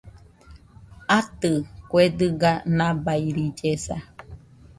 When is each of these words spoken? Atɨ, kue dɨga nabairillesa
Atɨ, 1.17 1.51
kue 1.89 2.03
dɨga 2.17 2.51
nabairillesa 2.77 3.97